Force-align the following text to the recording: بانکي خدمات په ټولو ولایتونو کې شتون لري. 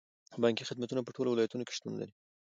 بانکي 0.41 0.67
خدمات 0.69 0.91
په 1.05 1.13
ټولو 1.15 1.29
ولایتونو 1.31 1.63
کې 1.67 1.75
شتون 1.77 1.93
لري. 1.97 2.13